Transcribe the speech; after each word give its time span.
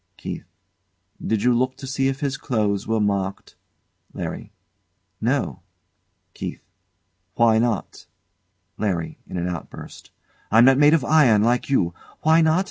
KEITH. 0.17 0.45
Did 1.23 1.43
you 1.43 1.53
look 1.53 1.77
to 1.77 1.85
see 1.85 2.07
if 2.07 2.21
his 2.21 2.35
clothes 2.35 2.87
were 2.87 2.99
marked? 2.99 3.55
LARRY. 4.15 4.51
No. 5.21 5.61
KEITH. 6.33 6.63
Why 7.35 7.59
not? 7.59 8.07
LARRY. 8.79 9.19
[In 9.27 9.37
an 9.37 9.47
outburst] 9.47 10.09
I'm 10.49 10.65
not 10.65 10.79
made 10.79 10.95
of 10.95 11.05
iron, 11.05 11.43
like 11.43 11.69
you. 11.69 11.93
Why 12.21 12.41
not? 12.41 12.59